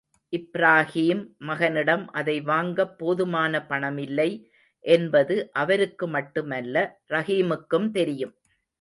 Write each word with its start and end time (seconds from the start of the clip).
இப்ராஹீம் 0.33 1.19
மகனிடம் 1.41 2.05
அதை 2.11 2.35
வாங்கப் 2.41 2.95
போதுமான 2.97 3.61
பணமில்லை, 3.69 4.29
என்பது 4.85 5.37
அவருக்கு 5.55 6.07
மட்டுமல்ல 6.07 6.75
ரஹீமுக்கும் 7.09 7.89
தெரியும். 7.91 8.35